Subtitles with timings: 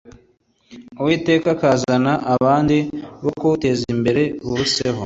[0.99, 2.77] Uwiteka akazana abandi,
[3.23, 4.99] bo kuwuteza imbere biruseho